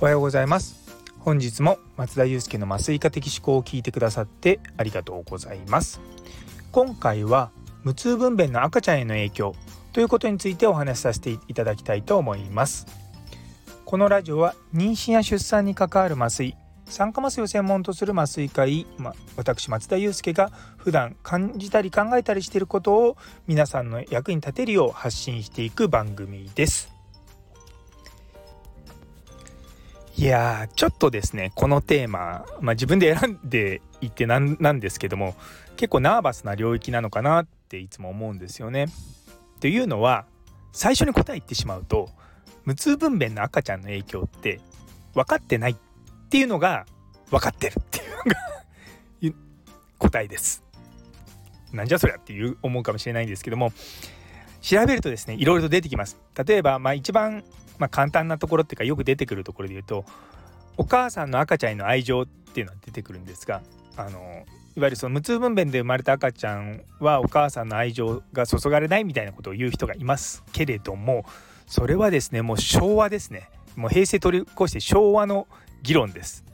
[0.00, 0.96] おはようございます。
[1.18, 6.00] 本日も松田祐介の麻酔科的思考を聞いてくださってありがとうございます。
[6.70, 7.50] 今回は
[7.82, 9.56] 無痛分娩の赤ちゃんへの影響
[9.92, 12.86] ということについてお話しさせていただきたいと思います。
[13.84, 16.56] このラジオは妊娠や出産に関わる麻酔
[16.86, 23.16] 酸化麻酔を専門とする麻酔科医、ま、私松田祐介が普段感じたり考えたりしていることを
[23.48, 26.97] 皆さんの役に立てるよう発信していく番組です。
[30.18, 35.36] いやーちょっとですねこのテーマ、まあ、自分で選んでいってなんなんですけども
[35.76, 38.86] 結構ナーバスな領域なのかなっていつも思うんですよね。
[39.60, 40.26] というのは
[40.72, 42.10] 最初に答え言ってしまうと
[42.64, 44.60] 無痛分娩の赤ちゃんの影響って
[45.14, 45.76] 分かってないっ
[46.28, 46.84] ていうのが
[47.30, 49.38] 分かってるっていうのが
[49.98, 50.64] 答えです。
[51.72, 53.72] なんじゃそりゃっていう思うかもしれないんですけども
[54.62, 56.18] 調べるとですねいろいろと出てきます。
[56.44, 57.44] 例えばまあ一番
[57.78, 60.04] まあ、簡単なところっていうかよく出てくるところで言うと
[60.76, 63.62] お母さんの赤ちゃんへの愛情っていうのは出てくるんですが
[63.96, 64.44] あの
[64.76, 71.24] いわゆるその無痛分娩で生まれた赤ちゃんはお母さんの愛情が注がれないみたいなことを言う人がいますけれども
[71.66, 73.50] それはですねもう昭和ですね。
[73.76, 75.46] もう平成取り越して昭和の
[75.82, 76.44] 議論です。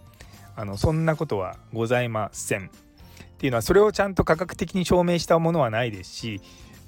[0.57, 2.67] あのそんなことはございません。
[2.67, 6.41] っていうのはそれをちゃんと科学的に証明したものはないですし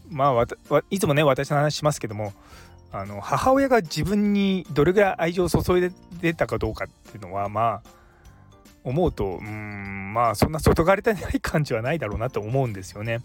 [0.08, 0.34] ま
[0.70, 2.32] あいつもね私の話しますけども
[2.98, 7.88] あの母親が自分にどれぐらい愛情を注いでたかどうかっていうのはまあ
[8.84, 13.20] 思うとうんまあそんな外がれてない感じはないだろうなと思うんですよね。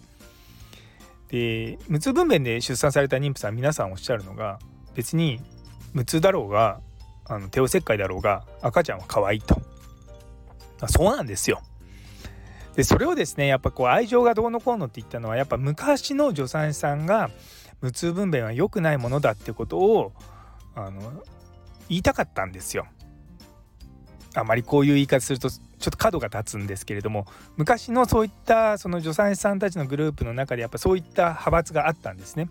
[1.29, 4.59] で無痛分娩で出産された妊婦さん皆さんおっしゃるのが
[4.95, 5.39] 別に
[5.93, 6.81] 無痛だろうが
[7.25, 9.61] あの帝王切開だろうが赤ちゃんは可愛いと。
[10.87, 11.61] そうなんですよ。
[12.75, 17.29] でそれをですねやっぱこう愛情がどうのこうのって言ったのはやっぱ昔の助産師さんが
[17.81, 20.13] 無痛分娩は良くないものだってことを
[20.75, 21.23] あの
[21.89, 22.87] 言いたかったんですよ。
[24.33, 27.25] あまりこういう言い方するとちょっと角が立つんですけれども
[27.57, 32.49] 昔のそういったその助産師さんたちのグループの中でやっぱそういった派閥があったんですね。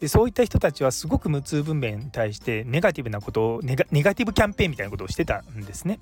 [0.00, 6.00] でそういった人たちはすごく無痛分娩に対してネガティブなことをネガネガティブキャンペーンみたいなことをしてたんですね。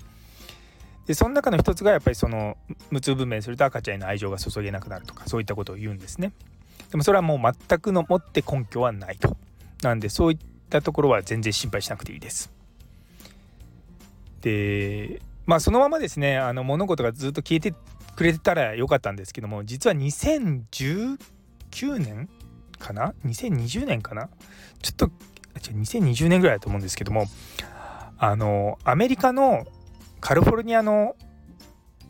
[1.05, 2.57] でその中の一つがやっぱりその
[2.89, 6.33] 無痛分娩すると赤ちゃんへの愛情が注げなくなるとかそういったことを言うんですね。
[6.89, 9.37] でもそれはもう全くのもって根拠はないと。
[9.81, 10.37] なんでそういっ
[10.69, 12.51] たところは全然心配しなくていいです。
[14.41, 17.73] でまあそのままですねあの物事がずっと消えて
[18.15, 21.17] くれてたらよかったんですけども実は2019
[21.99, 22.29] 年
[22.79, 24.29] かな？2020年かな？
[24.81, 25.11] ちょっと
[25.55, 27.25] 2020年ぐらいだと思うんですけども
[28.17, 29.65] あのアメリカの
[30.19, 31.15] カリフォルニアの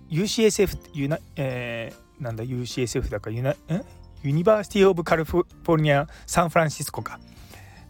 [0.10, 3.82] UCSF ユナ、えー、なんだ UCSF だかユナえ？
[4.24, 7.20] ユニバーシティ・オブ・カリフォルニア・サンフランシスコか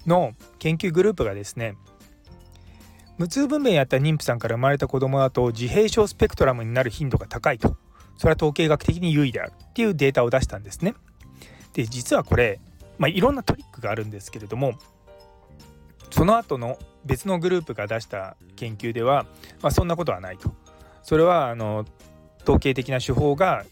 [0.05, 1.75] の研究グループがですね
[3.17, 7.77] 無痛分娩やった妊婦さんから生まれた子供だと自閉症スペクトラムになる頻度が高いと
[8.17, 10.93] それは統計学的に優位であるっていうデータを出したんですね。
[11.73, 12.59] で実はこれ、
[12.97, 14.73] まあ、いろんなトリックがあるんですけれども
[16.11, 19.25] その後の別のグループが出した研究では、
[19.61, 20.53] まあ、そんなことはないと。
[21.03, 21.85] それはあの
[22.43, 23.65] 統計的な手法が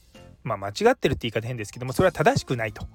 [0.43, 2.87] まあ、間違ってるって言い方変ですけどもそれは正しくないと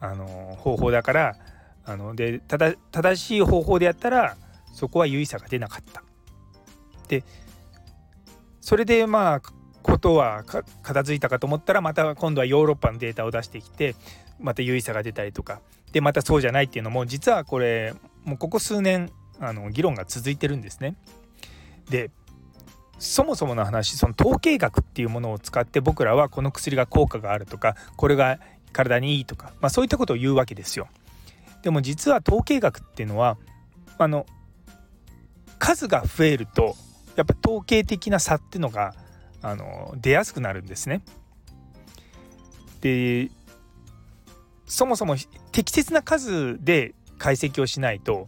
[0.00, 1.36] あの方法だから
[1.84, 4.36] あので正しい方法でやったら
[4.72, 6.04] そこは優位さが出なかった。
[7.08, 7.24] で
[8.60, 9.40] それでまあ
[9.82, 10.44] ことは
[10.82, 13.94] 片付いたかと思ったらまた今度はヨーロッパのデータを出してきて
[14.38, 15.62] また優位さが出たりとか
[15.92, 19.10] でまたそうじゃないっていうのも実はこれもうここ数年
[19.40, 20.96] あの議論が続いてるんですね。
[21.88, 22.10] で
[22.98, 28.38] そもそもの話その統計学っていうものを使って僕らはこの薬が効果があるとかこれが
[28.72, 30.88] 体にいいとか、まあ、そういったことを言うわけですよ。
[31.62, 33.36] でも実は統計学っていうのは
[33.98, 34.26] あの
[35.58, 36.76] 数が増えると
[37.16, 38.94] やっぱ統計的な差っていうのが
[39.42, 41.02] あの出やすくなるんですね。
[42.80, 43.30] で
[44.66, 45.16] そもそも
[45.50, 48.26] 適切な数で解析をしないと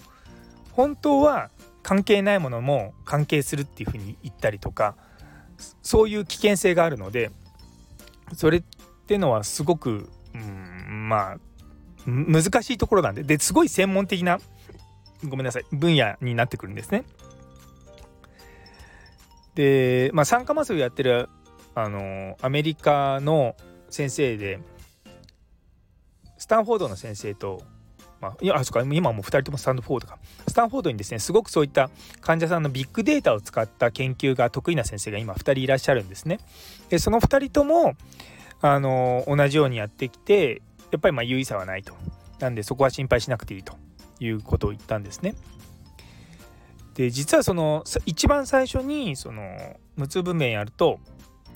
[0.72, 1.50] 本当は
[1.82, 4.96] 関係ないものも関係するっていうふうに言ったりとか
[5.82, 7.30] そういう危険性があるので
[8.34, 8.62] それっ
[9.06, 11.38] てのはすごくうんまあ
[12.06, 14.40] 難しいところなんでですごい専門的な
[15.24, 17.04] ごめんなさい分野になってくるんですね。
[19.54, 21.28] で、まあ、酸化麻酔をやってる
[21.74, 23.56] あのアメリカの
[23.90, 24.60] 先生で
[26.38, 27.62] スタンフォードの先生と
[28.20, 31.90] まあ、いやあそか今もう2人ともスタンドフォードかスタンフォードにですねすごくそういった
[32.20, 36.38] 患者さんのビッグデータを使った研究が得意な先生が今2人いらっしゃるんですね。
[36.90, 37.94] でその2人とも
[38.60, 41.94] あの同じようにやってきてやっぱりまあ優位さはないと。
[42.40, 43.74] なんでそこは心配しなくていいと
[44.18, 45.34] いうことを言ったんですね。
[46.94, 50.98] で実はその一番最初にその無痛分娩やると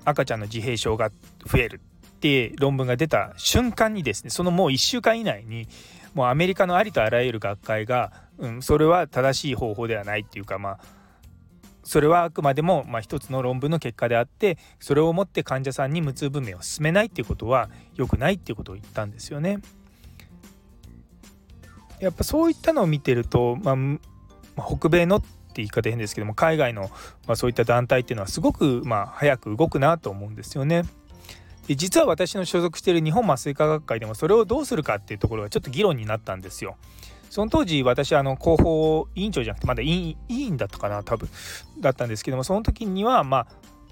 [0.04, 1.10] 赤ちゃんの自閉症が
[1.46, 5.68] 増えるって論文が出た瞬間にですねそのもう1週間以内に
[6.14, 10.78] もうアメリカのありとあらゆる学会が、うん、それは正しい方法ではないっていうかまあ
[11.82, 19.58] それはあくまでもまあ一つの論文の結果であってそれをもって患者さんに無痛分娩を進めないっていうことは良くないっていうことを言ったんですよね。
[22.00, 23.76] やっぱそういったのを見てると、ま
[24.56, 25.26] あ、北米のって
[25.56, 26.90] 言い方変ですけども海外の、
[27.26, 30.82] まあ、そういった団体っていうのはすごくまあ早く動くなと思うんですよね。
[31.66, 36.76] で実は私の所属している日本麻酔科学会でもそれをどうするかっていうところがちょっと議論になったんですよ。
[37.30, 41.28] その当時私あの広報委員長じゃなくてまだ委員だったかな多分
[41.80, 43.46] だったんですけどもその時にはまあ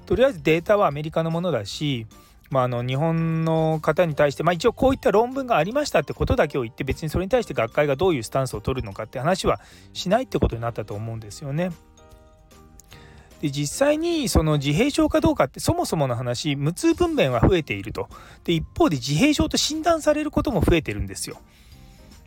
[0.06, 2.06] とりあえずデータはアメリカのものだし、
[2.50, 9.60] まあ、あの日本の方に対して、まあ、一応こういった論文がありましたってことだけを言って別にそれに対して学会がどういうスタンスを取るのかって話は
[9.92, 11.72] しないってことになったと思うんですよね。
[13.42, 18.08] で実際にその自閉症かどうかってそもそもの話無痛分娩は増えていると
[18.44, 21.36] で一方で自閉症と診断されることも増えてるんですよ。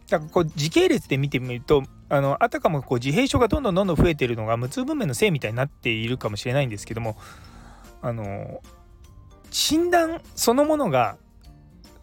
[0.09, 7.17] だからこう時系列で見てみるとあのあたかもこう自閉症がどんどんどんどん増えてるのが無痛分娩のせいみたいになっているかもしれないんですけども
[8.01, 8.61] あの
[9.51, 11.17] 診断そのものが、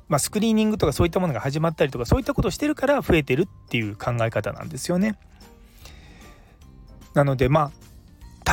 [0.09, 5.19] まあ、スクリーニングとかそういったものが始まったりとかそういったことをしてるから増えてるっていう考え方なんですよね。
[7.13, 7.82] なのでまあ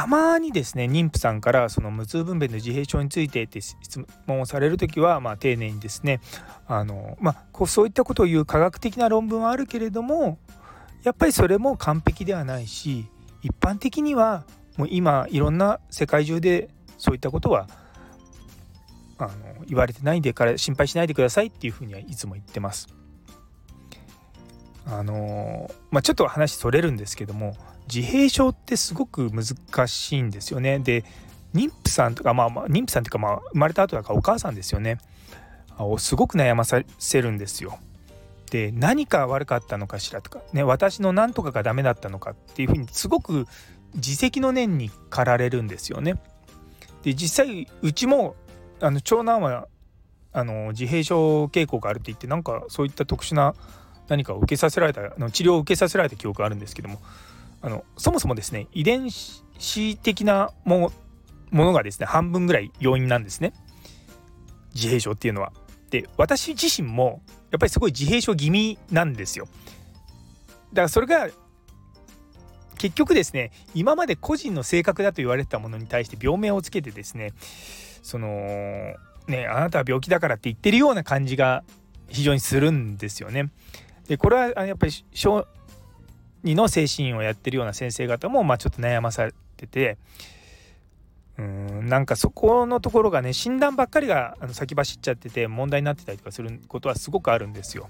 [0.10, 6.20] まにですね妊婦さんからその無痛分娩の自閉症についてって質問をされる時は、まあ、丁寧にですね
[6.68, 10.40] あの、まあ、こうそういったことを言う科学的な論文はあるけれども
[11.04, 13.06] やっぱりそれも完璧ではないし
[13.44, 14.46] 一般的には
[14.78, 17.68] もう今いろんな世界中でそういったことは
[19.20, 22.88] あの言われてないんでから心配しないでくださいっていうふうにはいつも言ってます。
[24.86, 27.56] あのまあ、ちょっと話それるんですけども
[27.94, 30.80] 自閉症ってすごく難しいんですよね。
[30.80, 31.04] で
[31.54, 35.00] 妊婦さんとか、まあ、まあ妊婦さんというか、まあ、生まれた後だからお母さんですよね
[35.80, 37.80] をすごく悩ませるんですよ。
[38.52, 43.48] で何か悪かったのかしらとか、ね、私の何とかがダメだったのかっていうふうにすごく
[43.96, 46.22] 自責の念に駆られるんですよね。
[47.04, 48.36] で実際うちも
[48.82, 49.68] あの長男は
[50.32, 53.56] あの自閉症傾向があるって言ってなんかそういった特殊な
[54.08, 57.00] 何かを受けさせられたの治療を受けさせられた記憶があるんですけども
[57.62, 60.92] あのそもそもですね遺伝子的なも
[61.52, 63.54] のがですね半分ぐらい要因なんですね
[64.74, 65.52] 自閉症っていうのは。
[65.90, 69.48] で私自身もやっぱりすごい自閉症気味なんですよ。
[70.72, 71.30] だからそれが
[72.78, 77.34] 結局ですね今まで個人の性格だと言われてたものに対して病名をつけてですね
[78.04, 78.28] その
[79.28, 81.64] ねあなたは病気だからって言ってるような感じが
[82.08, 83.50] 非常にするんですよね。
[84.08, 84.92] でこれはやっぱり
[86.44, 89.98] 小児の精神をやってるような先生方もまあちょっと悩まされてて
[91.38, 97.90] うんなんかそこのところがね診断ばっかりが先走っちゃってて問題になってたりとかすることはすごくあるんですよ。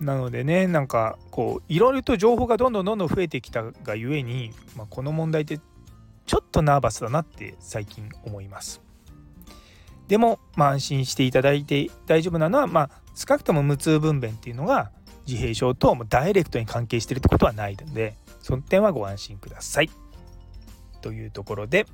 [0.00, 5.58] なのでねなんかこういろいろと情報がどんどんどんどん増えてきたがゆえに、まあ、この問題って
[6.24, 8.80] ちょっとナーバスだなって最近思います。
[10.06, 14.90] でも、まあ、安心していただいて大丈夫なのは、まあ、少なくとも無痛分娩っていうのが
[15.28, 19.90] 自閉症ともダイレクトに関係してるってことはないのでその点はご安心ください。
[21.00, 21.86] というところで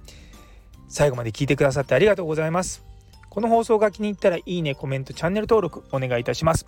[0.88, 2.82] 最後まで聞いてくださってありがとうございます。
[3.34, 6.66] この放送が気に入ったらいいね、コメント、チャンネル登録お願いいたします。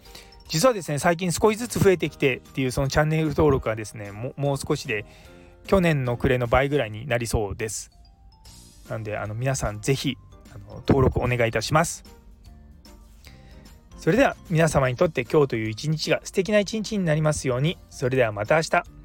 [0.49, 5.05] 実はですね、最近少しずつ増えてきてっていうそのチャンネル登録はですね、もう少しで
[5.69, 7.93] 去年の暮れの倍ぐらいになりそうです。
[8.89, 10.17] なんで、あの皆さんぜひ
[10.53, 12.16] あの登録お願いいたします。
[13.99, 17.79] それでは皆様にとって今日という一日が素敵な一日になりますように。
[17.91, 18.96] それではまた明日。